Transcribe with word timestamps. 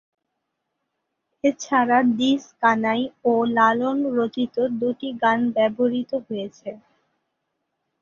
এছাড়া 1.43 1.97
দ্বিজ 2.11 2.43
কানাই 2.61 3.01
ও 3.25 3.43
লালন 3.55 3.97
রচিত 4.17 4.55
দুটি 4.79 5.09
গান 5.21 5.39
ব্যবহৃত 5.55 6.11
হয়েছে। 6.25 6.69